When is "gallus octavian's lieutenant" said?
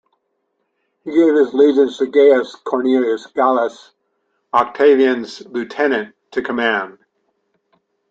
3.27-6.15